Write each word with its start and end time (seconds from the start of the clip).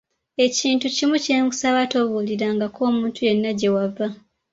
Ekintu 0.45 0.85
kimu 0.95 1.15
kye 1.23 1.35
nkusaba, 1.43 1.81
tobuulirangako 1.91 2.79
omuntu 2.89 3.19
yenna 3.27 3.51
gye 3.59 3.69
wava. 3.75 4.07